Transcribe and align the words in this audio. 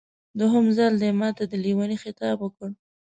دویم 0.39 0.67
ځل 0.77 0.93
دې 1.01 1.09
ماته 1.19 1.43
د 1.51 1.53
لېوني 1.63 1.97
خطاب 2.03 2.37
وکړ. 2.41 2.69